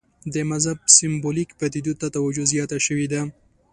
د 0.33 0.35
مذهب 0.51 0.79
سېمبولیکو 0.97 1.57
پدیدو 1.59 1.93
ته 1.99 2.07
توجه 2.15 2.43
زیاته 2.51 2.77
شوې 2.85 3.07
ده. 3.13 3.21